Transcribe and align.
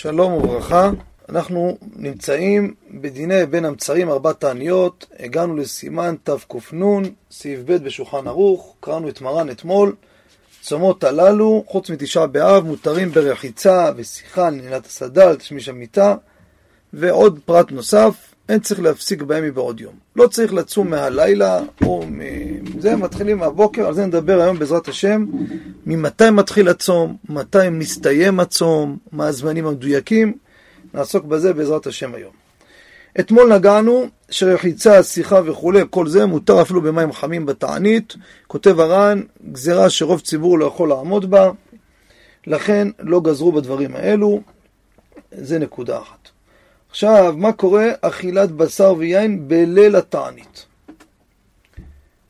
שלום 0.00 0.32
וברכה, 0.32 0.90
אנחנו 1.28 1.78
נמצאים 1.96 2.74
בדיני 2.90 3.46
בין 3.46 3.64
המצרים 3.64 4.10
ארבע 4.10 4.32
תעניות, 4.32 5.06
הגענו 5.18 5.56
לסימן 5.56 6.14
תקנ, 6.22 7.02
סעיף 7.30 7.60
ב' 7.64 7.72
בשולחן 7.72 8.26
ערוך, 8.26 8.76
קראנו 8.80 9.08
את 9.08 9.20
מרן 9.20 9.50
אתמול, 9.50 9.94
צומות 10.60 11.04
הללו, 11.04 11.64
חוץ 11.66 11.90
מתשעה 11.90 12.26
באב, 12.26 12.64
מותרים 12.64 13.10
ברחיצה 13.10 13.90
ושיחה, 13.96 14.50
לנהילת 14.50 14.86
הסדל, 14.86 15.36
תשמיש 15.36 15.68
המיטה, 15.68 16.14
ועוד 16.92 17.40
פרט 17.44 17.70
נוסף, 17.70 18.27
אין 18.48 18.60
צריך 18.60 18.80
להפסיק 18.80 19.22
בהם 19.22 19.44
מבעוד 19.44 19.80
יום. 19.80 19.94
לא 20.16 20.26
צריך 20.26 20.52
לצום 20.52 20.90
מהלילה 20.90 21.60
או 21.82 22.04
מזה, 22.08 22.96
מתחילים 22.96 23.38
מהבוקר, 23.38 23.86
על 23.86 23.94
זה 23.94 24.06
נדבר 24.06 24.40
היום 24.40 24.58
בעזרת 24.58 24.88
השם, 24.88 25.26
ממתי 25.86 26.30
מתחיל 26.30 26.68
הצום, 26.68 27.16
מתי 27.28 27.68
מסתיים 27.70 28.40
הצום, 28.40 28.96
מה 29.12 29.26
הזמנים 29.26 29.66
המדויקים, 29.66 30.34
נעסוק 30.94 31.24
בזה 31.24 31.52
בעזרת 31.52 31.86
השם 31.86 32.14
היום. 32.14 32.32
אתמול 33.20 33.54
נגענו 33.54 34.06
שרחיצה, 34.30 35.02
שיחה 35.02 35.40
וכולי, 35.46 35.80
כל 35.90 36.08
זה 36.08 36.26
מותר 36.26 36.62
אפילו 36.62 36.82
במים 36.82 37.12
חמים 37.12 37.46
בתענית. 37.46 38.14
כותב 38.46 38.80
הר"ן, 38.80 39.22
גזירה 39.52 39.90
שרוב 39.90 40.20
ציבור 40.20 40.58
לא 40.58 40.64
יכול 40.64 40.88
לעמוד 40.88 41.30
בה, 41.30 41.50
לכן 42.46 42.88
לא 43.00 43.20
גזרו 43.20 43.52
בדברים 43.52 43.96
האלו, 43.96 44.40
זה 45.32 45.58
נקודה 45.58 45.98
אחת. 45.98 46.37
עכשיו, 46.90 47.34
מה 47.36 47.52
קורה 47.52 47.86
אכילת 48.00 48.50
בשר 48.50 48.94
ויין 48.98 49.48
בליל 49.48 49.96
התענית? 49.96 50.66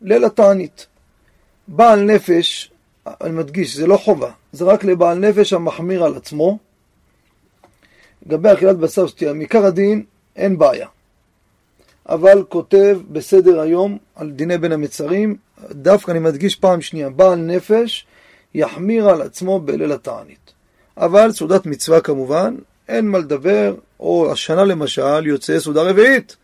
ליל 0.02 0.24
התענית. 0.24 0.86
בעל 1.68 2.00
נפש, 2.02 2.72
אני 3.06 3.30
מדגיש, 3.30 3.76
זה 3.76 3.86
לא 3.86 3.96
חובה, 3.96 4.30
זה 4.52 4.64
רק 4.64 4.84
לבעל 4.84 5.18
נפש 5.18 5.52
המחמיר 5.52 6.04
על 6.04 6.16
עצמו. 6.16 6.58
לגבי 8.26 8.52
אכילת 8.52 8.76
בשר 8.76 9.04
ושתייה, 9.04 9.32
מעיקר 9.32 9.66
הדין 9.66 10.04
אין 10.36 10.58
בעיה. 10.58 10.88
אבל 12.08 12.44
כותב 12.48 12.98
בסדר 13.12 13.60
היום 13.60 13.98
על 14.14 14.30
דיני 14.30 14.58
בין 14.58 14.72
המצרים, 14.72 15.36
דווקא 15.70 16.10
אני 16.10 16.18
מדגיש 16.18 16.56
פעם 16.56 16.80
שנייה, 16.80 17.10
בעל 17.10 17.38
נפש 17.38 18.06
יחמיר 18.54 19.08
על 19.08 19.22
עצמו 19.22 19.60
בליל 19.60 19.92
התענית. 19.92 20.52
אבל 20.96 21.32
סעודת 21.32 21.66
מצווה 21.66 22.00
כמובן, 22.00 22.56
אין 22.88 23.08
מה 23.08 23.18
לדבר, 23.18 23.74
או 24.00 24.32
השנה 24.32 24.64
למשל 24.64 25.26
יוצא 25.26 25.60
סעודה 25.60 25.82
רביעית, 25.82 26.36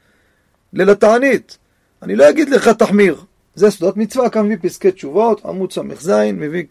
ליל 0.73 0.91
התענית. 0.91 1.59
אני 2.03 2.17
לא 2.17 2.29
אגיד 2.29 2.49
לך 2.49 2.69
תחמיר, 2.69 3.25
זה 3.55 3.71
סעודת 3.71 3.97
מצווה, 3.97 4.29
כאן 4.29 4.47
מביא 4.47 4.57
פסקי 4.63 4.93
תשובות, 4.93 5.45
עמוד 5.45 5.73
ס"ז, 5.73 6.11
מביא 6.33 6.63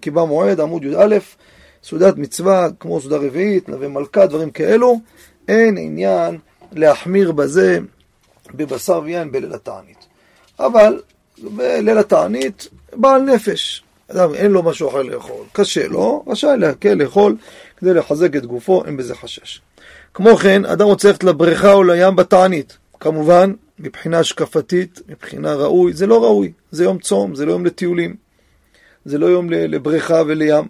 קיבה 0.00 0.24
מועד, 0.24 0.60
עמוד 0.60 0.84
י"א, 0.84 1.18
סעודת 1.84 2.16
מצווה 2.16 2.68
כמו 2.80 3.00
סעודה 3.00 3.16
רביעית, 3.16 3.68
נווה 3.68 3.88
מלכה, 3.88 4.26
דברים 4.26 4.50
כאלו, 4.50 5.00
אין 5.48 5.78
עניין 5.78 6.38
להחמיר 6.72 7.32
בזה 7.32 7.78
בבשר 8.54 9.00
ויין 9.04 9.32
בליל 9.32 9.52
התענית. 9.54 10.06
אבל 10.58 11.00
בליל 11.38 11.98
התענית, 11.98 12.68
בעל 12.92 13.22
נפש, 13.22 13.82
אדם 14.10 14.34
אין 14.34 14.50
לו 14.50 14.62
משהו 14.62 14.88
אחר 14.88 15.02
לאכול, 15.02 15.44
קשה 15.52 15.88
לו, 15.88 16.24
רשאי 16.26 16.56
להקל 16.58 16.94
לאכול 16.94 17.36
כדי 17.82 17.94
לחזק 17.94 18.36
את 18.36 18.46
גופו, 18.46 18.84
אין 18.84 18.96
בזה 18.96 19.14
חשש. 19.14 19.60
כמו 20.14 20.36
כן, 20.36 20.64
אדם 20.64 20.86
רוצה 20.86 21.08
ללכת 21.08 21.24
לבריכה 21.24 21.72
או 21.72 21.82
לים 21.82 22.16
בתענית. 22.16 22.78
כמובן, 23.00 23.52
מבחינה 23.78 24.18
השקפתית, 24.18 25.00
מבחינה 25.08 25.54
ראוי, 25.54 25.92
זה 25.92 26.06
לא 26.06 26.22
ראוי. 26.22 26.52
זה 26.70 26.84
יום 26.84 26.98
צום, 26.98 27.34
זה 27.34 27.46
לא 27.46 27.52
יום 27.52 27.66
לטיולים. 27.66 28.16
זה 29.04 29.18
לא 29.18 29.26
יום 29.26 29.50
לבריכה 29.50 30.22
ולים. 30.26 30.64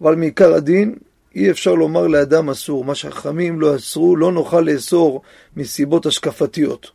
אבל 0.00 0.14
מעיקר 0.14 0.54
הדין, 0.54 0.94
אי 1.34 1.50
אפשר 1.50 1.74
לומר 1.74 2.06
לאדם 2.06 2.50
אסור. 2.50 2.84
מה 2.84 2.94
שהחכמים 2.94 3.60
לא 3.60 3.76
אסרו, 3.76 4.16
לא 4.16 4.32
נוכל 4.32 4.60
לאסור 4.60 5.22
מסיבות 5.56 6.06
השקפתיות. 6.06 6.90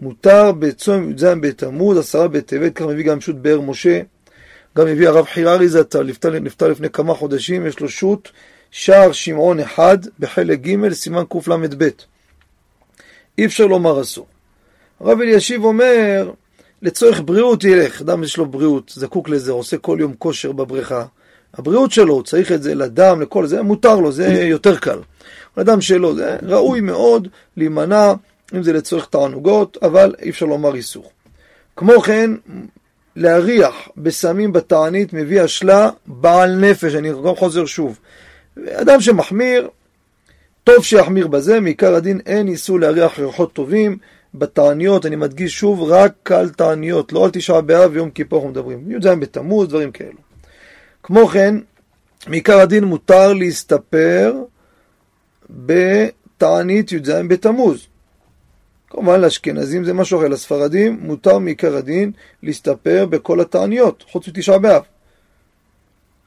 מותר 0.00 0.52
בצום 0.52 1.10
י"ז 1.10 1.24
בתמוז, 1.24 1.98
עשרה 1.98 2.28
בטבת, 2.28 2.74
כך 2.74 2.84
מביא 2.84 3.04
גם 3.04 3.20
שו"ת 3.20 3.36
באר 3.36 3.60
משה. 3.60 4.00
גם 4.78 4.86
מביא 4.86 5.08
הרב 5.08 5.24
חיררי 5.24 5.68
זצ"ל, 5.68 6.02
נפטר, 6.02 6.30
נפטר 6.30 6.68
לפני 6.68 6.90
כמה 6.90 7.14
חודשים, 7.14 7.66
יש 7.66 7.80
לו 7.80 7.88
שו"ת 7.88 8.28
שער 8.70 9.12
שמעון 9.12 9.60
אחד 9.60 9.98
בחלק 10.18 10.60
ג' 10.60 10.92
סימן 10.92 11.22
קל"ב. 11.28 11.88
אי 13.38 13.46
אפשר 13.46 13.66
לומר 13.66 14.00
אסור. 14.00 14.26
הרב 15.00 15.20
אלישיב 15.20 15.64
אומר, 15.64 16.30
לצורך 16.82 17.20
בריאות 17.24 17.64
ילך, 17.64 18.00
אדם 18.00 18.22
יש 18.22 18.36
לו 18.36 18.46
בריאות, 18.46 18.92
זקוק 18.94 19.28
לזה, 19.28 19.52
עושה 19.52 19.78
כל 19.78 19.96
יום 20.00 20.14
כושר 20.18 20.52
בבריכה. 20.52 21.04
הבריאות 21.54 21.92
שלו, 21.92 22.14
הוא 22.14 22.22
צריך 22.22 22.52
את 22.52 22.62
זה 22.62 22.74
לדם, 22.74 23.20
לכל 23.22 23.46
זה, 23.46 23.62
מותר 23.62 23.96
לו, 23.96 24.12
זה 24.12 24.26
יותר 24.26 24.76
קל. 24.76 24.98
אדם 25.56 25.80
שלו, 25.80 26.14
זה 26.14 26.36
ראוי 26.42 26.80
מאוד 26.80 27.28
להימנע, 27.56 28.12
אם 28.54 28.62
זה 28.62 28.72
לצורך 28.72 29.06
תענוגות, 29.06 29.76
אבל 29.82 30.14
אי 30.22 30.30
אפשר 30.30 30.46
לומר 30.46 30.74
איסור. 30.74 31.10
כמו 31.76 32.00
כן, 32.00 32.30
להריח 33.16 33.88
בסמים 33.96 34.52
בתענית 34.52 35.12
מביא 35.12 35.42
השלה 35.42 35.90
בעל 36.06 36.56
נפש, 36.56 36.94
אני 36.94 37.10
גם 37.10 37.34
חוזר 37.36 37.66
שוב. 37.66 37.98
אדם 38.70 39.00
שמחמיר, 39.00 39.68
טוב 40.64 40.84
שיחמיר 40.84 41.26
בזה, 41.26 41.60
מעיקר 41.60 41.94
הדין 41.94 42.20
אין 42.26 42.48
איסור 42.48 42.80
להריח 42.80 43.18
ריחות 43.18 43.52
טובים 43.52 43.98
בתעניות, 44.34 45.06
אני 45.06 45.16
מדגיש 45.16 45.58
שוב, 45.58 45.82
רק 45.82 46.32
על 46.32 46.48
תעניות, 46.48 47.12
לא 47.12 47.24
על 47.24 47.30
תשעה 47.30 47.60
באב 47.60 47.90
ויום 47.92 48.10
כיפור 48.10 48.38
אנחנו 48.38 48.50
מדברים, 48.50 48.90
י"ז 48.90 49.06
בתמוז, 49.06 49.68
דברים 49.68 49.90
כאלו. 49.90 50.18
כמו 51.02 51.26
כן, 51.26 51.54
מעיקר 52.26 52.60
הדין 52.60 52.84
מותר 52.84 53.32
להסתפר 53.32 54.34
בתענית 55.50 56.92
י"ז 56.92 57.10
בתמוז. 57.28 57.86
כמובן 58.94 59.20
לאשכנזים 59.20 59.84
זה 59.84 59.92
משהו 59.92 60.18
אחר, 60.18 60.28
לספרדים 60.28 60.98
מותר 61.02 61.38
מעיקר 61.38 61.76
הדין 61.76 62.10
להסתפר 62.42 63.06
בכל 63.10 63.40
התעניות, 63.40 64.04
חוץ 64.10 64.28
מתשעה 64.28 64.58
באב. 64.58 64.82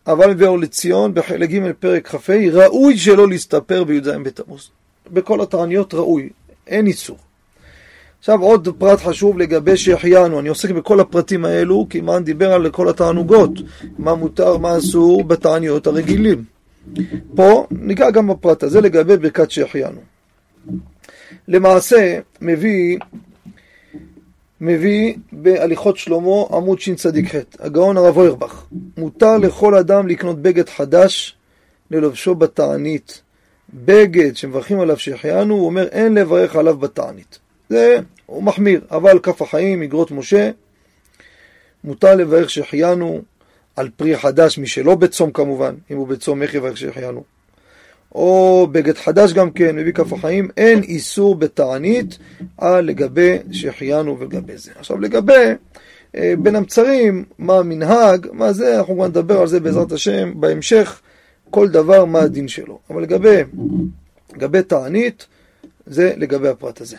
אבל 0.07 0.33
ואור 0.37 0.59
לציון 0.59 1.13
בחלק 1.13 1.49
ג' 1.49 1.71
פרק 1.79 2.07
כ"ה, 2.07 2.33
ראוי 2.51 2.97
שלא 2.97 3.27
להסתפר 3.27 3.83
בי"ז 3.83 4.07
בתמוז. 4.07 4.69
בכל 5.11 5.41
התעניות 5.41 5.93
ראוי, 5.93 6.29
אין 6.67 6.87
איסור. 6.87 7.17
עכשיו 8.19 8.41
עוד 8.41 8.67
פרט 8.77 8.99
חשוב 8.99 9.37
לגבי 9.37 9.77
שהחיינו, 9.77 10.39
אני 10.39 10.49
עוסק 10.49 10.69
בכל 10.69 10.99
הפרטים 10.99 11.45
האלו, 11.45 11.87
כי 11.89 12.01
מאן 12.01 12.23
דיבר 12.23 12.53
על 12.53 12.69
כל 12.69 12.89
התענוגות, 12.89 13.51
מה 13.97 14.15
מותר, 14.15 14.57
מה 14.57 14.77
אסור 14.77 15.23
בתעניות 15.23 15.87
הרגילים. 15.87 16.43
פה 17.35 17.67
ניגע 17.71 18.11
גם 18.11 18.27
בפרט 18.27 18.63
הזה 18.63 18.81
לגבי 18.81 19.17
ברכת 19.17 19.51
שהחיינו. 19.51 20.16
למעשה 21.47 22.19
מביא 22.41 22.97
מביא 24.61 25.15
בהליכות 25.31 25.97
שלמה 25.97 26.43
עמוד 26.51 26.79
שצ"ח, 26.79 27.35
הגאון 27.59 27.97
הרב 27.97 28.17
אוירבך, 28.17 28.65
מותר 28.97 29.37
לכל 29.37 29.75
אדם 29.75 30.07
לקנות 30.07 30.41
בגד 30.41 30.69
חדש 30.69 31.35
ללובשו 31.91 32.35
בתענית. 32.35 33.21
בגד 33.73 34.35
שמברכים 34.35 34.79
עליו 34.79 34.97
שהחיינו, 34.97 35.55
הוא 35.55 35.65
אומר 35.65 35.87
אין 35.87 36.13
לברך 36.13 36.55
עליו 36.55 36.77
בתענית. 36.77 37.39
זה, 37.69 37.99
הוא 38.25 38.43
מחמיר, 38.43 38.81
אבל 38.91 39.19
כף 39.23 39.41
החיים, 39.41 39.83
אגרות 39.83 40.11
משה, 40.11 40.51
מותר 41.83 42.15
לברך 42.15 42.49
שהחיינו 42.49 43.21
על 43.75 43.89
פרי 43.95 44.17
חדש, 44.17 44.57
מי 44.57 44.67
שלא 44.67 44.95
בצום 44.95 45.31
כמובן, 45.31 45.75
אם 45.91 45.97
הוא 45.97 46.07
בצום 46.07 46.41
איך 46.41 46.53
יברך 46.53 46.77
שהחיינו. 46.77 47.36
או 48.15 48.67
בגד 48.71 48.97
חדש 48.97 49.33
גם 49.33 49.51
כן, 49.51 49.75
מביא 49.75 49.93
כף 49.93 50.13
החיים, 50.13 50.49
אין 50.57 50.83
איסור 50.83 51.35
בתענית 51.35 52.17
על 52.57 52.85
לגבי 52.85 53.37
שהחיינו 53.51 54.19
ולגבי 54.19 54.57
זה. 54.57 54.71
עכשיו 54.79 54.97
לגבי 54.99 55.53
אה, 56.15 56.33
בין 56.39 56.55
המצרים, 56.55 57.25
מה 57.37 57.57
המנהג, 57.57 58.27
מה 58.31 58.53
זה, 58.53 58.79
אנחנו 58.79 58.95
כבר 58.95 59.07
נדבר 59.07 59.39
על 59.39 59.47
זה 59.47 59.59
בעזרת 59.59 59.91
השם 59.91 60.41
בהמשך, 60.41 61.01
כל 61.49 61.69
דבר 61.69 62.05
מה 62.05 62.19
הדין 62.19 62.47
שלו. 62.47 62.79
אבל 62.89 63.01
לגבי, 63.01 63.41
לגבי 64.35 64.63
תענית, 64.63 65.27
זה 65.85 66.13
לגבי 66.17 66.47
הפרט 66.47 66.81
הזה. 66.81 66.97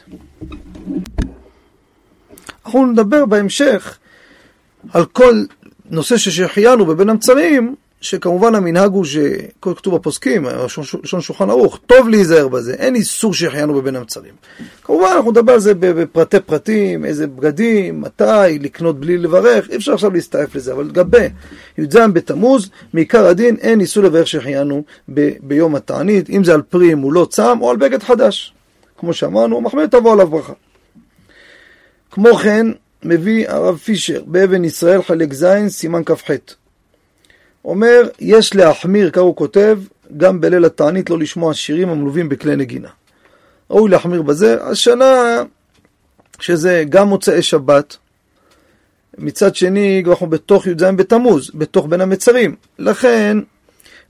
אנחנו 2.67 2.87
נדבר 2.87 3.27
בהמשך 3.27 3.99
על 4.93 5.05
כל 5.05 5.45
נושא 5.91 6.17
ששהחיינו 6.17 6.87
בבין 6.87 7.09
המצרים, 7.09 7.75
שכמובן 8.01 8.55
המנהג 8.55 8.93
הוא 8.93 9.05
שכל 9.05 9.75
כתוב 9.77 9.95
בפוסקים, 9.95 10.47
לשון 11.03 11.21
שולחן 11.21 11.51
ערוך, 11.51 11.81
טוב 11.87 12.09
להיזהר 12.09 12.49
בזה, 12.49 12.75
אין 12.75 12.95
איסור 12.95 13.35
שהחיינו 13.35 13.75
בבין 13.75 13.97
המצרים. 13.97 14.33
כמובן 14.83 15.07
אנחנו 15.17 15.31
נדבר 15.31 15.53
על 15.53 15.61
זה 15.61 15.75
בפרטי 15.75 16.41
פרטים, 16.41 17.05
איזה 17.05 17.27
בגדים, 17.27 18.01
מתי, 18.01 18.59
לקנות 18.61 19.01
בלי 19.01 19.19
לברך, 19.19 19.71
אי 19.71 19.77
אפשר 19.77 19.93
עכשיו 19.93 20.11
להסתעף 20.11 20.55
לזה, 20.55 20.73
אבל 20.73 20.85
לגבי 20.85 21.29
י"ז 21.79 21.97
בתמוז, 22.13 22.71
מעיקר 22.95 23.27
הדין 23.27 23.57
אין 23.61 23.81
איסור 23.81 24.03
לברך 24.03 24.27
שהחיינו 24.27 24.85
ב- 25.15 25.31
ביום 25.43 25.75
התענית, 25.75 26.31
אם 26.31 26.45
זה 26.45 26.55
על 26.55 26.63
פרי 26.63 26.93
אם 26.93 26.99
הוא 26.99 27.13
לא 27.13 27.27
צם, 27.31 27.59
או 27.61 27.71
על 27.71 27.77
בגד 27.77 28.03
חדש. 28.03 28.55
כמו 28.99 29.13
שאמרנו, 29.13 29.61
מחמיר 29.61 29.87
תבוא 29.87 30.13
עליו 30.13 30.29
ברכה. 30.29 30.53
כמו 32.11 32.35
כן, 32.35 32.67
מביא 33.03 33.49
הרב 33.49 33.77
פישר 33.77 34.23
באבן 34.27 34.65
ישראל 34.65 35.03
חלק 35.03 35.33
ז' 35.33 35.47
סימן 35.69 36.03
כ"ח. 36.05 36.31
אומר, 37.65 38.09
יש 38.21 38.55
להחמיר, 38.55 39.11
כך 39.11 39.21
הוא 39.21 39.37
כותב, 39.37 39.79
גם 40.17 40.41
בליל 40.41 40.65
התענית 40.65 41.11
לא 41.11 41.19
לשמוע 41.19 41.55
שירים 41.55 41.89
המלווים 41.89 42.29
בכלי 42.29 42.57
נגינה. 42.57 42.89
ראוי 43.71 43.91
להחמיר 43.91 44.23
בזה. 44.23 44.65
השנה, 44.65 45.43
שזה 46.41 46.85
גם 46.89 47.09
מוצאי 47.09 47.43
שבת, 47.43 47.97
מצד 49.19 49.55
שני, 49.55 50.03
אנחנו 50.07 50.27
בתוך 50.27 50.67
י"ז 50.67 50.83
בתמוז, 50.83 51.51
בתוך 51.55 51.87
בין 51.87 52.01
המצרים. 52.01 52.57
לכן, 52.79 53.39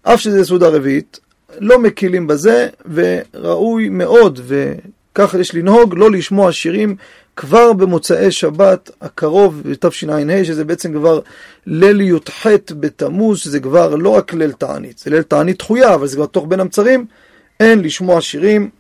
אף 0.02 0.20
שזה 0.20 0.44
סעודה 0.44 0.68
רביעית, 0.68 1.20
לא 1.58 1.78
מקילים 1.78 2.26
בזה, 2.26 2.68
וראוי 2.92 3.88
מאוד, 3.88 4.40
וככה 5.12 5.38
יש 5.38 5.54
לנהוג, 5.54 5.94
לא 5.98 6.10
לשמוע 6.10 6.52
שירים 6.52 6.96
כבר 7.36 7.72
במוצאי 7.72 8.30
שבת 8.30 8.90
הקרוב, 9.00 9.62
בתשע"ה, 9.64 10.44
שזה 10.44 10.64
בעצם 10.64 10.92
כבר 10.92 11.20
ליל 11.66 12.00
י"ח 12.00 12.46
בתמוז, 12.80 13.38
שזה 13.38 13.60
כבר 13.60 13.94
לא 13.94 14.08
רק 14.08 14.34
ליל 14.34 14.52
תענית, 14.52 14.98
זה 14.98 15.10
ליל 15.10 15.22
תענית 15.22 15.58
דחויה, 15.58 15.94
אבל 15.94 16.06
זה 16.06 16.16
כבר 16.16 16.26
תוך 16.26 16.44
בין 16.48 16.60
המצרים, 16.60 17.06
אין 17.60 17.80
לשמוע 17.80 18.20
שירים. 18.20 18.70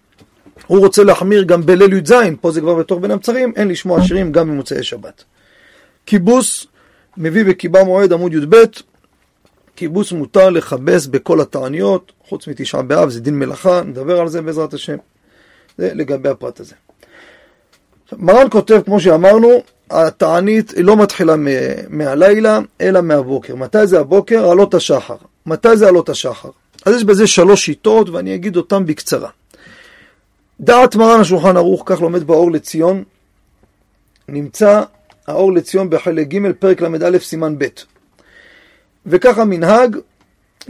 הוא 0.66 0.78
רוצה 0.78 1.04
להחמיר 1.04 1.42
גם 1.42 1.66
בליל 1.66 1.92
י"ז, 1.92 2.12
פה 2.40 2.50
זה 2.50 2.60
כבר 2.60 2.74
בתוך 2.74 3.00
בין 3.00 3.10
המצרים, 3.10 3.52
אין 3.56 3.68
לשמוע 3.68 4.02
שירים 4.02 4.32
גם 4.32 4.48
במוצאי 4.48 4.82
שבת. 4.82 5.24
כיבוס 6.06 6.66
מביא 7.16 7.44
בקיבה 7.44 7.84
מועד 7.84 8.12
עמוד 8.12 8.34
י"ב, 8.34 8.56
כיבוס 9.76 10.12
מותר 10.12 10.50
לכבס 10.50 11.06
בכל 11.06 11.40
התעניות, 11.40 12.12
חוץ 12.28 12.48
מתשעה 12.48 12.82
באב, 12.82 13.08
זה 13.08 13.20
דין 13.20 13.38
מלאכה, 13.38 13.82
נדבר 13.82 14.20
על 14.20 14.28
זה 14.28 14.42
בעזרת 14.42 14.74
השם. 14.74 14.96
זה 15.78 15.94
לגבי 15.94 16.28
הפרט 16.28 16.60
הזה. 16.60 16.74
מרן 18.12 18.46
כותב, 18.50 18.80
כמו 18.84 19.00
שאמרנו, 19.00 19.62
התענית 19.90 20.72
לא 20.76 20.96
מתחילה 20.96 21.34
מהלילה, 21.88 22.58
אלא 22.80 23.00
מהבוקר. 23.00 23.56
מתי 23.56 23.86
זה 23.86 24.00
הבוקר? 24.00 24.50
עלות 24.50 24.74
השחר. 24.74 25.16
מתי 25.46 25.76
זה 25.76 25.88
עלות 25.88 26.08
השחר? 26.08 26.50
אז 26.86 26.94
יש 26.94 27.04
בזה 27.04 27.26
שלוש 27.26 27.64
שיטות, 27.64 28.08
ואני 28.08 28.34
אגיד 28.34 28.56
אותן 28.56 28.86
בקצרה. 28.86 29.28
דעת 30.60 30.96
מרן 30.96 31.20
השולחן 31.20 31.56
ערוך, 31.56 31.82
כך 31.86 32.00
לומד 32.00 32.24
באור 32.24 32.52
לציון, 32.52 33.04
נמצא 34.28 34.82
האור 35.26 35.52
לציון 35.52 35.90
בחלק 35.90 36.28
ג' 36.28 36.52
פרק 36.58 36.82
ל"א 36.82 37.18
סימן 37.18 37.58
ב'. 37.58 37.66
וככה 39.06 39.44
מנהג 39.44 39.96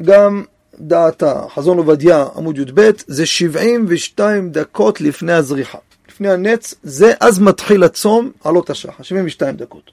גם 0.02 0.44
דעת 0.80 1.22
החזון 1.22 1.78
עובדיה 1.78 2.26
עמוד 2.36 2.58
י"ב 2.58 2.90
זה 3.06 3.26
72 3.26 4.50
דקות 4.50 5.00
לפני 5.00 5.32
הזריחה. 5.32 5.78
לפני 6.08 6.30
הנץ, 6.30 6.75
זה 6.82 7.12
אז 7.20 7.38
מתחיל 7.38 7.84
הצום 7.84 8.30
עלות 8.44 8.70
השחר, 8.70 9.02
72 9.02 9.56
דקות. 9.56 9.90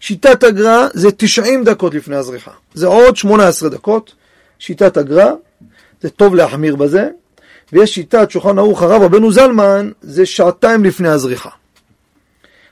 שיטת 0.00 0.42
הגר"א 0.42 0.86
זה 0.94 1.10
90 1.16 1.64
דקות 1.64 1.94
לפני 1.94 2.16
הזריחה. 2.16 2.50
זה 2.74 2.86
עוד 2.86 3.16
18 3.16 3.68
דקות. 3.68 4.14
שיטת 4.58 4.96
הגר"א, 4.96 5.30
זה 6.02 6.10
טוב 6.10 6.34
להחמיר 6.34 6.76
בזה. 6.76 7.08
ויש 7.72 7.94
שיטת 7.94 8.30
שולחן 8.30 8.58
ערוך 8.58 8.82
הרב 8.82 9.02
רבנו 9.02 9.32
זלמן, 9.32 9.90
זה 10.02 10.26
שעתיים 10.26 10.84
לפני 10.84 11.08
הזריחה. 11.08 11.50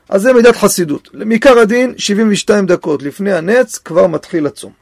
אז 0.09 0.21
זה 0.21 0.33
מידת 0.33 0.55
חסידות. 0.55 1.09
מעיקר 1.13 1.59
הדין, 1.59 1.93
72 1.97 2.65
דקות 2.65 3.03
לפני 3.03 3.33
הנץ 3.33 3.77
כבר 3.77 4.07
מתחיל 4.07 4.47
הצום. 4.47 4.80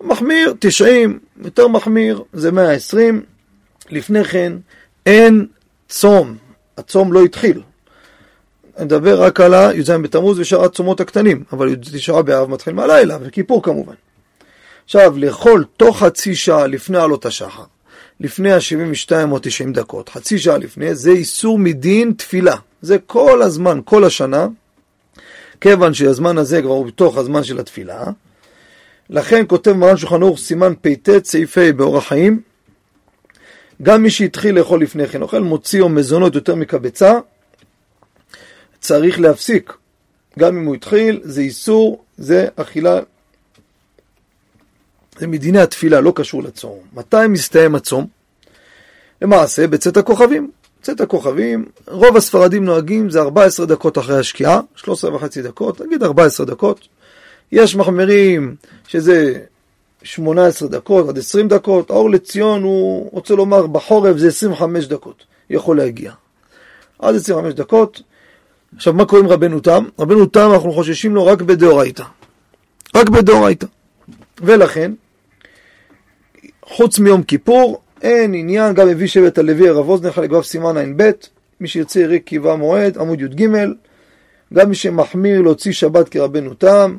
מחמיר, 0.00 0.54
90, 0.58 1.18
יותר 1.44 1.68
מחמיר, 1.68 2.22
זה 2.32 2.52
120. 2.52 3.22
לפני 3.90 4.24
כן, 4.24 4.52
אין 5.06 5.46
צום. 5.88 6.36
הצום 6.78 7.12
לא 7.12 7.24
התחיל. 7.24 7.62
אני 8.76 8.84
מדבר 8.84 9.22
רק 9.22 9.40
על 9.40 9.54
הי"ז 9.54 9.90
בתמוז 9.90 10.38
ושאר 10.38 10.64
הצומות 10.64 11.00
הקטנים, 11.00 11.44
אבל 11.52 11.76
תשעה 11.76 12.22
באב 12.22 12.50
מתחיל 12.50 12.74
מהלילה, 12.74 13.18
וכיפור 13.22 13.62
כמובן. 13.62 13.94
עכשיו, 14.84 15.18
לאכול 15.18 15.64
תוך 15.76 15.98
חצי 15.98 16.34
שעה 16.34 16.66
לפני 16.66 16.98
עלות 16.98 17.26
השחר, 17.26 17.62
לפני 18.20 18.52
ה-72 18.52 19.30
או 19.30 19.38
90 19.38 19.72
דקות, 19.72 20.08
חצי 20.08 20.38
שעה 20.38 20.58
לפני, 20.58 20.94
זה 20.94 21.10
איסור 21.10 21.58
מדין 21.58 22.12
תפילה. 22.12 22.56
זה 22.82 22.98
כל 23.06 23.42
הזמן, 23.42 23.80
כל 23.84 24.04
השנה, 24.04 24.46
כיוון 25.60 25.94
שהזמן 25.94 26.38
הזה 26.38 26.62
כבר 26.62 26.70
הוא 26.70 26.86
בתוך 26.86 27.16
הזמן 27.16 27.44
של 27.44 27.60
התפילה. 27.60 28.04
לכן 29.10 29.44
כותב 29.46 29.72
מרן 29.72 29.96
שולחן 29.96 30.22
ערוך 30.22 30.38
סימן 30.38 30.72
פט 30.80 31.24
סעיף 31.24 31.58
ה' 31.58 31.72
באורח 31.72 32.08
חיים, 32.08 32.40
גם 33.82 34.02
מי 34.02 34.10
שהתחיל 34.10 34.58
לאכול 34.58 34.82
לפני 34.82 35.06
כן, 35.06 35.22
אוכל 35.22 35.40
מוציא 35.40 35.82
או 35.82 35.88
מזונות 35.88 36.34
יותר 36.34 36.54
מקבצה, 36.54 37.18
צריך 38.80 39.20
להפסיק. 39.20 39.72
גם 40.38 40.56
אם 40.56 40.64
הוא 40.64 40.74
התחיל, 40.74 41.20
זה 41.24 41.40
איסור, 41.40 42.04
זה 42.16 42.48
אכילה, 42.56 43.00
זה 45.18 45.26
מדיני 45.26 45.60
התפילה, 45.60 46.00
לא 46.00 46.12
קשור 46.16 46.42
לצום. 46.42 46.78
מתי 46.94 47.26
מסתיים 47.28 47.74
הצום? 47.74 48.06
למעשה, 49.22 49.66
בצאת 49.66 49.96
הכוכבים. 49.96 50.50
צאת 50.82 51.00
הכוכבים, 51.00 51.64
רוב 51.86 52.16
הספרדים 52.16 52.64
נוהגים 52.64 53.10
זה 53.10 53.20
14 53.20 53.66
דקות 53.66 53.98
אחרי 53.98 54.18
השקיעה, 54.18 54.60
13 54.76 55.14
וחצי 55.14 55.42
דקות, 55.42 55.80
נגיד 55.80 56.02
14 56.02 56.46
דקות. 56.46 56.88
יש 57.52 57.76
מחמרים 57.76 58.56
שזה 58.88 59.40
18 60.02 60.68
דקות 60.68 61.08
עד 61.08 61.18
20 61.18 61.48
דקות, 61.48 61.90
האור 61.90 62.10
לציון 62.10 62.62
הוא 62.62 63.10
רוצה 63.12 63.34
לומר 63.34 63.66
בחורף 63.66 64.16
זה 64.16 64.28
25 64.28 64.86
דקות, 64.86 65.24
יכול 65.50 65.76
להגיע. 65.76 66.12
עד 66.98 67.14
25 67.14 67.54
דקות. 67.54 68.02
עכשיו 68.76 68.92
מה 68.92 69.04
קורה 69.04 69.22
עם 69.22 69.28
רבנו 69.28 69.60
תם? 69.60 69.84
רבנו 69.98 70.26
תם 70.26 70.50
אנחנו 70.52 70.72
חוששים 70.72 71.14
לו 71.14 71.26
רק 71.26 71.42
בדאורייתא. 71.42 72.04
רק 72.94 73.08
בדאורייתא. 73.08 73.66
ולכן, 74.40 74.92
חוץ 76.62 76.98
מיום 76.98 77.22
כיפור, 77.22 77.80
אין 78.02 78.34
עניין, 78.34 78.74
גם 78.74 78.88
הביא 78.88 79.06
שבט 79.06 79.38
הלוי 79.38 79.68
הרב 79.68 79.88
אוזנר 79.88 80.10
לגביו 80.22 80.42
סימן 80.42 80.76
ע"ב, 80.76 81.10
מי 81.60 81.68
שירצה 81.68 82.00
יראה 82.00 82.18
קיבה 82.18 82.56
מועד, 82.56 82.98
עמוד 82.98 83.20
י"ג, 83.20 83.48
גם 84.54 84.68
מי 84.68 84.74
שמחמיר 84.74 85.40
להוציא 85.40 85.72
שבת 85.72 86.08
כרבנו 86.08 86.54
תם, 86.54 86.96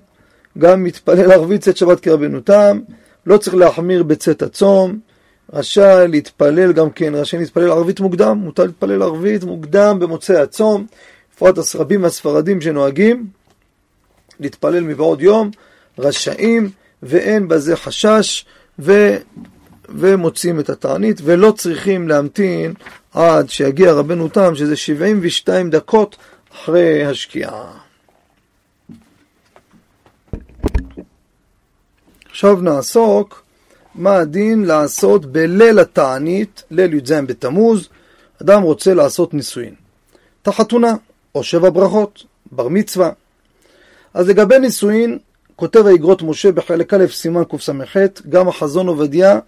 גם 0.58 0.84
מתפלל 0.84 1.32
ערבית 1.32 1.62
צאת 1.62 1.78
שבת 1.78 2.00
כרבנו 2.00 2.40
תם, 2.40 2.80
לא 3.26 3.38
צריך 3.38 3.56
להחמיר 3.56 4.04
בצאת 4.04 4.42
הצום, 4.42 5.00
רשאי 5.54 6.08
להתפלל 6.08 6.74
גם 6.74 6.90
כן, 6.90 7.16
רשאי 7.16 7.40
להתפלל 7.40 7.72
ערבית 7.72 8.00
מוקדם, 8.00 8.38
מותר 8.38 8.64
להתפלל 8.64 9.02
ערבית 9.02 9.44
מוקדם 9.44 10.00
במוצאי 10.00 10.36
הצום, 10.36 10.86
בפרט 11.36 11.76
רבים 11.76 12.02
מהספרדים 12.02 12.62
שנוהגים 12.62 13.28
להתפלל 14.40 14.84
מבעוד 14.84 15.22
יום, 15.22 15.52
רשאים 16.00 16.70
ואין 17.04 17.48
בזה 17.48 17.76
חשש 17.76 18.46
ו... 18.80 19.18
ומוצאים 19.90 20.60
את 20.60 20.70
התענית 20.70 21.22
ולא 21.24 21.52
צריכים 21.52 22.08
להמתין 22.08 22.74
עד 23.14 23.50
שיגיע 23.50 23.94
רבנו 23.94 24.28
תם 24.28 24.56
שזה 24.56 24.76
72 24.76 25.70
דקות 25.70 26.16
אחרי 26.54 27.06
השקיעה. 27.06 27.87
עכשיו 32.38 32.56
נעסוק 32.62 33.44
מה 33.96 34.16
הדין 34.16 34.66
לעשות 34.66 35.26
בליל 35.26 35.80
התענית, 35.80 36.64
ליל 36.72 36.94
י"ז 36.94 37.12
בתמוז, 37.12 37.90
אדם 38.42 38.62
רוצה 38.62 38.94
לעשות 38.94 39.34
נישואין. 39.34 39.74
את 40.42 40.48
החתונה, 40.48 40.96
או 41.36 41.44
שבע 41.44 41.70
ברכות, 41.70 42.24
בר 42.52 42.68
מצווה. 42.68 43.12
אז 44.14 44.30
לגבי 44.30 44.60
נישואין, 44.60 45.18
כותב 45.56 45.88
האגרות 45.88 46.22
משה 46.22 46.52
בחלק 46.52 46.94
א' 46.94 47.06
סימן 47.08 47.44
קס"ח, 47.44 47.98
גם 48.30 48.48
החזון 48.48 48.88
עובדיה 48.88 49.40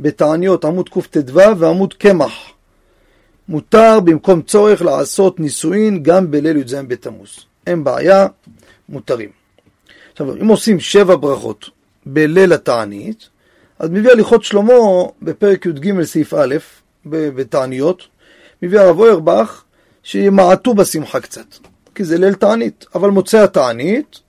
בתעניות 0.00 0.64
עמוד 0.64 0.88
קט"ו 0.88 1.58
ועמוד 1.58 1.94
קמח. 1.94 2.34
מותר 3.48 4.00
במקום 4.00 4.42
צורך 4.42 4.82
לעשות 4.82 5.40
נישואין 5.40 6.02
גם 6.02 6.30
בליל 6.30 6.56
י"ז 6.56 6.74
בתמוז. 6.74 7.28
אין 7.66 7.84
בעיה, 7.84 8.26
מותרים. 8.88 9.30
עכשיו, 10.12 10.36
אם 10.36 10.48
עושים 10.48 10.80
שבע 10.80 11.16
ברכות 11.16 11.75
בליל 12.06 12.52
התענית, 12.52 13.28
אז 13.78 13.90
מביא 13.90 14.10
הליכות 14.10 14.44
שלמה 14.44 14.72
בפרק 15.22 15.66
י"ג 15.66 16.02
סעיף 16.02 16.34
א', 16.34 16.56
בתעניות, 17.06 18.02
מביא 18.62 18.80
הרב 18.80 18.98
אוירבך 18.98 19.62
שימעטו 20.02 20.74
בשמחה 20.74 21.20
קצת, 21.20 21.46
כי 21.94 22.04
זה 22.04 22.18
ליל 22.18 22.34
תענית, 22.34 22.86
אבל 22.94 23.10
מוצאי 23.10 23.40
התענית, 23.40 24.20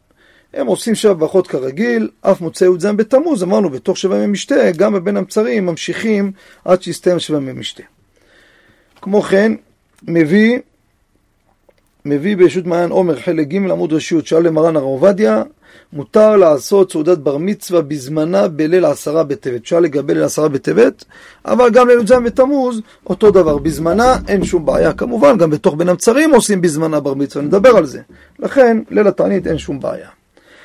הם 0.53 0.67
עושים 0.67 0.95
שבע 0.95 1.13
ברכות 1.13 1.47
כרגיל, 1.47 2.09
אף 2.21 2.41
מוצאי 2.41 2.67
י"ז 2.67 2.85
בתמוז, 2.85 3.43
אמרנו 3.43 3.69
בתוך 3.69 3.97
שבע 3.97 4.15
ימי 4.17 4.27
משתה, 4.27 4.71
גם 4.77 4.93
בבין 4.93 5.17
המצרים 5.17 5.65
ממשיכים 5.65 6.31
עד 6.65 6.81
שיסתיים 6.81 7.19
שבע 7.19 7.37
ימי 7.37 7.53
משתה. 7.53 7.83
כמו 9.01 9.21
כן, 9.21 9.51
מביא, 10.03 10.59
מביא 12.05 12.37
בישות 12.37 12.65
מעיין 12.65 12.91
עומר 12.91 13.19
חלק 13.19 13.47
ג' 13.47 13.55
עמוד 13.55 13.93
רשות, 13.93 14.27
שאל 14.27 14.43
למרן 14.43 14.75
הרב 14.75 14.85
עובדיה, 14.85 15.43
מותר 15.93 16.35
לעשות 16.35 16.91
סעודת 16.91 17.17
בר 17.17 17.37
מצווה 17.37 17.81
בזמנה 17.81 18.47
בליל 18.47 18.85
עשרה 18.85 19.23
בטבת. 19.23 19.61
אפשר 19.61 19.79
לגבי 19.79 20.13
ליל 20.13 20.23
עשרה 20.23 20.49
בטבת, 20.49 21.05
אבל 21.45 21.69
גם 21.69 21.87
ליל 21.87 21.99
י"ז 21.99 22.11
בתמוז, 22.11 22.81
אותו 23.09 23.31
דבר. 23.31 23.57
בזמנה 23.57 24.17
אין 24.27 24.45
שום 24.45 24.65
בעיה. 24.65 24.93
כמובן, 24.93 25.37
גם 25.37 25.49
בתוך 25.49 25.75
בין 25.75 25.89
המצרים 25.89 26.33
עושים 26.33 26.61
בזמנה 26.61 26.99
בר 26.99 27.13
מצווה, 27.13 27.45
נדבר 27.45 27.77
על 27.77 27.85
זה. 27.85 28.01
לכן, 28.39 28.77
ליל 28.89 29.07
התענית 29.07 29.47
אין 29.47 29.57
שום 29.57 29.79
בעיה. 29.79 30.09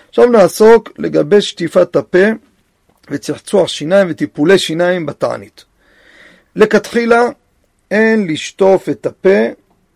עכשיו 0.08 0.26
נעסוק 0.26 0.90
לגבי 0.98 1.40
שטיפת 1.40 1.96
הפה 1.96 2.26
וצחצוח 3.10 3.68
שיניים 3.68 4.06
וטיפולי 4.10 4.58
שיניים 4.58 5.06
בתענית. 5.06 5.64
לכתחילה 6.56 7.28
אין 7.90 8.26
לשטוף 8.26 8.88
את 8.88 9.06
הפה, 9.06 9.38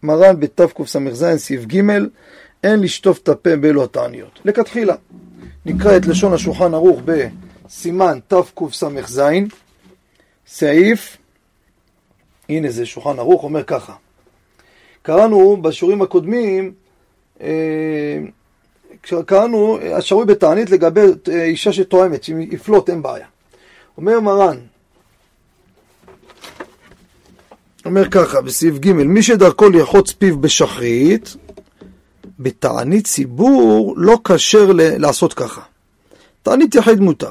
מרן 0.02 0.40
בתקס"ז 0.40 1.24
סעיף 1.36 1.64
ג', 1.64 1.80
אין 2.66 2.80
לשטוף 2.80 3.18
את 3.18 3.28
הפה 3.28 3.56
באלו 3.56 3.84
התעניות. 3.84 4.40
לכתחילה. 4.44 4.94
נקרא 5.66 5.96
את 5.96 6.06
לשון 6.06 6.32
השולחן 6.32 6.74
ערוך 6.74 7.00
בסימן 7.04 8.18
תקס"ז, 8.28 9.20
סעיף, 10.46 11.16
הנה 12.48 12.70
זה 12.70 12.86
שולחן 12.86 13.18
ערוך, 13.18 13.44
אומר 13.44 13.62
ככה. 13.62 13.94
קראנו 15.02 15.56
בשיעורים 15.62 16.02
הקודמים, 16.02 16.72
אה, 17.40 18.18
קראנו 19.02 19.78
השרוי 19.94 20.24
בתענית 20.26 20.70
לגבי 20.70 21.00
אה, 21.28 21.44
אישה 21.44 21.72
שתואמת, 21.72 22.24
שאם 22.24 22.40
יפלוט 22.40 22.90
אין 22.90 23.02
בעיה. 23.02 23.26
אומר 23.96 24.20
מרן, 24.20 24.56
אומר 27.84 28.10
ככה, 28.10 28.40
בסעיף 28.40 28.78
ג', 28.78 28.92
מי 28.92 29.22
שדרכו 29.22 29.68
לרחוץ 29.68 30.12
פיו 30.12 30.38
בשחרית, 30.38 31.36
בתענית 32.38 33.06
ציבור 33.06 33.94
לא 33.96 34.18
כשר 34.24 34.70
לעשות 34.74 35.34
ככה. 35.34 35.60
תענית 36.42 36.74
יחיד 36.74 37.00
מותר. 37.00 37.30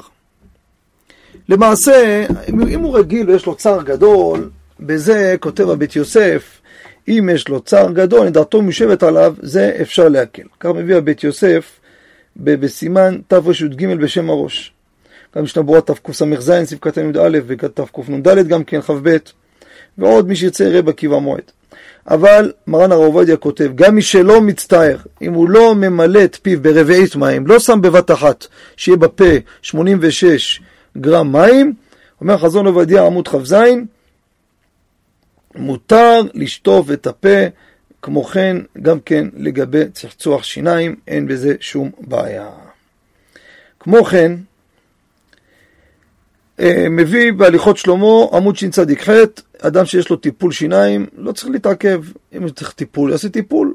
למעשה, 1.48 2.26
אם 2.48 2.80
הוא 2.80 2.98
רגיל 2.98 3.30
ויש 3.30 3.46
לו 3.46 3.54
צער 3.54 3.82
גדול, 3.82 4.50
בזה 4.80 5.36
כותב 5.40 5.70
הבית 5.70 5.96
יוסף, 5.96 6.60
אם 7.08 7.28
יש 7.32 7.48
לו 7.48 7.60
צער 7.60 7.92
גדול, 7.92 8.26
נדרתו 8.26 8.62
משבט 8.62 9.02
עליו, 9.02 9.34
זה 9.42 9.76
אפשר 9.82 10.08
להקל. 10.08 10.42
כך 10.60 10.70
מביא 10.70 10.96
הבית 10.96 11.24
יוסף 11.24 11.80
בסימן 12.36 13.18
תרי"ג 13.28 13.86
בשם 13.86 14.30
הראש. 14.30 14.72
גם 15.36 15.42
משנה 15.42 15.62
ברורה 15.62 15.80
תקס"ז, 15.80 16.74
קטן 16.80 17.10
י"א 17.14 17.38
ותקנ"ד 17.46 18.48
גם 18.48 18.64
כן 18.64 18.80
כ"ב, 18.80 19.16
ועוד 19.98 20.28
מי 20.28 20.36
שירצה 20.36 20.64
יראה 20.64 20.82
בקיבה 20.82 21.18
מועד. 21.18 21.50
אבל 22.10 22.52
מרן 22.66 22.92
הרב 22.92 23.02
עובדיה 23.02 23.36
כותב, 23.36 23.70
גם 23.74 23.94
מי 23.94 24.02
שלא 24.02 24.40
מצטער, 24.40 24.96
אם 25.22 25.32
הוא 25.32 25.48
לא 25.48 25.74
ממלא 25.74 26.24
את 26.24 26.38
פיו 26.42 26.62
ברבעית 26.62 27.16
מים, 27.16 27.46
לא 27.46 27.58
שם 27.58 27.80
בבת 27.82 28.10
אחת, 28.10 28.46
שיהיה 28.76 28.96
בפה 28.96 29.24
86 29.62 30.60
גרם 30.96 31.32
מים, 31.32 31.74
אומר 32.20 32.38
חזון 32.38 32.66
עובדיה 32.66 33.06
עמוד 33.06 33.28
כ"ז, 33.28 33.54
מותר 35.54 36.20
לשטוף 36.34 36.90
את 36.90 37.06
הפה, 37.06 37.38
כמו 38.02 38.24
כן, 38.24 38.56
גם 38.82 39.00
כן 39.00 39.28
לגבי 39.36 39.84
צחצוח 39.92 40.44
שיניים, 40.44 40.96
אין 41.08 41.26
בזה 41.26 41.54
שום 41.60 41.90
בעיה. 42.00 42.48
כמו 43.80 44.04
כן, 44.04 44.32
מביא 46.90 47.32
בהליכות 47.32 47.76
שלמה, 47.76 48.24
עמוד 48.32 48.56
שצ"ח, 48.56 49.10
אדם 49.60 49.86
שיש 49.86 50.10
לו 50.10 50.16
טיפול 50.16 50.52
שיניים, 50.52 51.06
לא 51.18 51.32
צריך 51.32 51.50
להתעכב. 51.50 52.02
אם 52.32 52.42
הוא 52.42 52.50
צריך 52.50 52.72
טיפול, 52.72 53.10
יעשה 53.10 53.28
טיפול. 53.28 53.74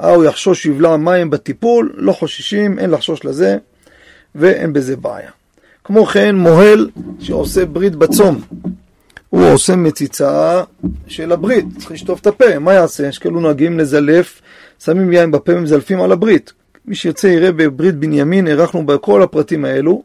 אה, 0.00 0.14
הוא 0.14 0.24
יחשוש 0.24 0.66
יבלע 0.66 0.96
מים 0.96 1.30
בטיפול, 1.30 1.92
לא 1.96 2.12
חוששים, 2.12 2.78
אין 2.78 2.90
לחשוש 2.90 3.24
לזה, 3.24 3.56
ואין 4.34 4.72
בזה 4.72 4.96
בעיה. 4.96 5.30
כמו 5.84 6.06
כן, 6.06 6.36
מוהל 6.36 6.90
שעושה 7.20 7.66
ברית 7.66 7.96
בצום. 7.96 8.40
הוא 9.30 9.44
עושה 9.44 9.76
מציצה 9.76 10.62
של 11.06 11.32
הברית, 11.32 11.64
צריך 11.78 11.92
לשטוף 11.92 12.20
את 12.20 12.26
הפה, 12.26 12.58
מה 12.58 12.74
יעשה? 12.74 13.06
יש 13.06 13.18
כאלו 13.18 13.40
נוהגים 13.40 13.78
לזלף, 13.78 14.40
שמים 14.84 15.12
יין 15.12 15.30
בפה 15.30 15.52
ומזלפים 15.52 16.00
על 16.00 16.12
הברית. 16.12 16.52
מי 16.86 16.94
שירצה 16.94 17.28
יראה 17.28 17.52
בברית 17.52 17.94
בנימין, 17.94 18.46
הארכנו 18.46 18.86
בכל 18.86 19.22
הפרטים 19.22 19.64
האלו. 19.64 20.02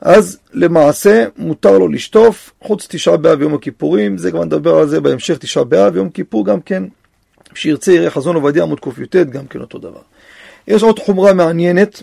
אז 0.00 0.38
למעשה 0.52 1.24
מותר 1.36 1.78
לו 1.78 1.88
לשטוף, 1.88 2.52
חוץ 2.62 2.86
תשעה 2.90 3.16
באב 3.16 3.38
ויום 3.38 3.54
הכיפורים, 3.54 4.18
זה 4.18 4.30
כבר 4.30 4.44
נדבר 4.44 4.74
על 4.74 4.88
זה 4.88 5.00
בהמשך 5.00 5.38
תשעה 5.38 5.64
באב 5.64 5.94
ויום 5.94 6.10
כיפור 6.10 6.46
גם 6.46 6.60
כן. 6.60 6.82
שירצה 7.54 7.92
יראה 7.92 8.10
חזון 8.10 8.36
עובדיה 8.36 8.62
עמוד 8.62 8.80
קי"ט, 8.80 9.16
גם 9.16 9.46
כן 9.46 9.60
אותו 9.60 9.78
דבר. 9.78 10.00
יש 10.68 10.82
עוד 10.82 10.98
חומרה 10.98 11.32
מעניינת, 11.32 12.02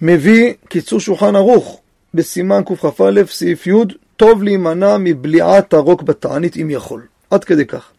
מביא 0.00 0.52
קיצור 0.68 1.00
שולחן 1.00 1.36
ערוך 1.36 1.80
בסימן 2.14 2.62
קכ"א 2.66 3.10
סעיף 3.26 3.66
י' 3.66 3.72
טוב 4.16 4.42
להימנע 4.42 4.96
מבליעת 5.00 5.72
הרוק 5.74 6.02
בתענית 6.02 6.56
אם 6.56 6.70
יכול, 6.70 7.02
עד 7.30 7.44
כדי 7.44 7.66
כך. 7.66 7.90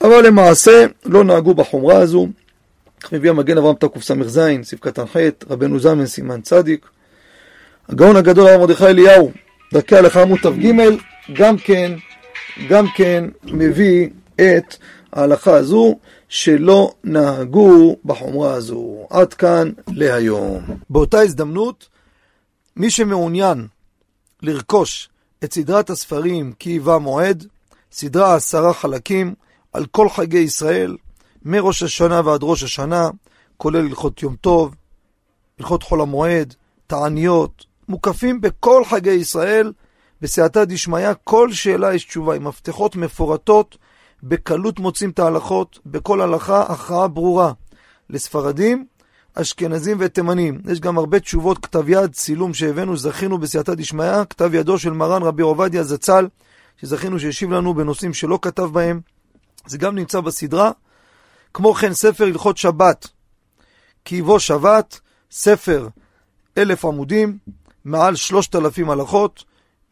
אבל 0.00 0.26
למעשה 0.26 0.86
לא 1.04 1.24
נהגו 1.24 1.54
בחומרה 1.54 1.96
הזו, 1.96 2.28
מביא 3.12 3.30
המגן 3.30 3.58
אברהם 3.58 3.76
תקס"ז, 3.76 4.40
סעיף 4.62 4.80
קטן 4.80 5.06
ח', 5.06 5.16
רבנו 5.50 5.78
זמן 5.78 6.06
סימן 6.06 6.40
צדיק. 6.40 6.86
הגאון 7.88 8.16
הגדול 8.16 8.48
הרב 8.48 8.60
מרדכי 8.60 8.86
אליהו, 8.86 9.32
דרכי 9.72 9.96
הלכה 9.96 10.22
עמוד 10.22 10.38
ת"ג, 10.38 10.72
גם 11.32 11.58
כן, 11.58 11.92
גם 12.68 12.86
כן 12.96 13.24
מביא 13.44 14.08
את 14.34 14.76
ההלכה 15.12 15.56
הזו 15.56 15.98
שלא 16.28 16.92
נהגו 17.04 17.96
בחומרה 18.04 18.52
הזו. 18.52 19.06
עד 19.10 19.34
כאן 19.34 19.72
להיום. 19.88 20.62
באותה 20.90 21.20
הזדמנות, 21.20 21.88
מי 22.76 22.90
שמעוניין 22.90 23.66
לרכוש 24.42 25.08
את 25.44 25.52
סדרת 25.52 25.90
הספרים 25.90 26.52
כי 26.58 26.70
היווה 26.70 26.98
מועד, 26.98 27.46
סדרה 27.92 28.34
עשרה 28.34 28.74
חלקים 28.74 29.34
על 29.72 29.86
כל 29.86 30.08
חגי 30.08 30.38
ישראל, 30.38 30.96
מראש 31.42 31.82
השנה 31.82 32.20
ועד 32.24 32.40
ראש 32.42 32.62
השנה, 32.62 33.10
כולל 33.56 33.86
הלכות 33.86 34.22
יום 34.22 34.36
טוב, 34.36 34.74
הלכות 35.58 35.82
חול 35.82 36.00
המועד, 36.00 36.54
תעניות, 36.86 37.68
מוקפים 37.88 38.40
בכל 38.40 38.84
חגי 38.84 39.10
ישראל, 39.10 39.72
בסייעתא 40.20 40.64
דשמיא, 40.64 41.10
כל 41.24 41.52
שאלה 41.52 41.94
יש 41.94 42.04
תשובה, 42.04 42.36
עם 42.36 42.44
מפתחות 42.44 42.96
מפורטות, 42.96 43.78
בקלות 44.22 44.80
מוצאים 44.80 45.10
את 45.10 45.18
ההלכות, 45.18 45.78
בכל 45.86 46.20
הלכה 46.20 46.62
הכרעה 46.62 47.08
ברורה. 47.08 47.52
לספרדים, 48.10 48.86
אשכנזים 49.34 49.96
ותימנים. 50.00 50.60
יש 50.70 50.80
גם 50.80 50.98
הרבה 50.98 51.20
תשובות, 51.20 51.58
כתב 51.58 51.88
יד, 51.88 52.12
צילום 52.12 52.54
שהבאנו, 52.54 52.96
זכינו 52.96 53.38
בסייעתא 53.38 53.74
דשמיא, 53.74 54.24
כתב 54.30 54.54
ידו 54.54 54.78
של 54.78 54.92
מרן 54.92 55.22
רבי 55.22 55.42
עובדיה 55.42 55.84
זצ"ל, 55.84 56.28
שזכינו 56.80 57.20
שהשיב 57.20 57.52
לנו 57.52 57.74
בנושאים 57.74 58.14
שלא 58.14 58.38
כתב 58.42 58.62
בהם. 58.62 59.00
זה 59.66 59.78
גם 59.78 59.94
נמצא 59.94 60.20
בסדרה. 60.20 60.70
כמו 61.54 61.74
כן, 61.74 61.94
ספר 61.94 62.24
הלכות 62.24 62.56
שבת, 62.56 63.08
כי 64.04 64.16
יבוא 64.16 64.38
שבת, 64.38 65.00
ספר 65.30 65.88
אלף 66.58 66.84
עמודים, 66.84 67.38
מעל 67.88 68.16
שלושת 68.16 68.54
אלפים 68.54 68.90
הלכות, 68.90 69.44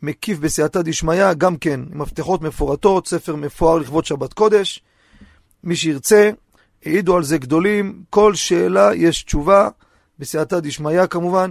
מקיף 0.03 0.39
בסייעתא 0.39 0.83
דשמיא, 0.83 1.33
גם 1.33 1.57
כן, 1.57 1.81
מפתחות 1.91 2.43
מפורטות, 2.43 3.09
ספר 3.09 3.37
מפואר 3.37 3.79
לכבוד 3.79 4.05
שבת 4.05 4.33
קודש. 4.33 4.83
מי 5.65 5.77
שירצה, 5.77 6.31
העידו 6.85 7.17
על 7.17 7.23
זה 7.23 7.39
גדולים, 7.39 8.03
כל 8.11 8.35
שאלה 8.35 8.95
יש 8.95 9.23
תשובה, 9.23 9.69
בסייעתא 10.19 10.61
דשמיא 10.61 11.07
כמובן. 11.07 11.51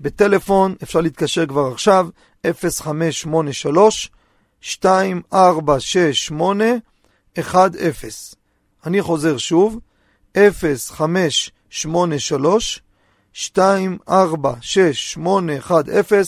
בטלפון 0.00 0.74
אפשר 0.82 1.00
להתקשר 1.00 1.46
כבר 1.46 1.72
עכשיו, 1.72 2.08
0583 2.46 4.10
2468 4.64 6.64
10. 7.78 8.08
אני 8.86 9.02
חוזר 9.02 9.38
שוב, 9.38 9.78
0583 10.36 12.82
246810 13.34 16.22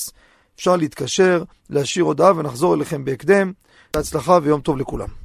אפשר 0.57 0.77
להתקשר, 0.77 1.43
להשאיר 1.71 2.05
הודעה 2.05 2.37
ונחזור 2.37 2.75
אליכם 2.75 3.05
בהקדם. 3.05 3.53
בהצלחה 3.95 4.39
ויום 4.43 4.61
טוב 4.61 4.77
לכולם. 4.77 5.24